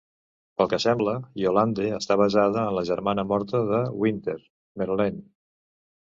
[0.59, 4.37] Pel que sembla, Yolande està basada en la germana morta de Wynter,
[4.83, 5.25] Merlene.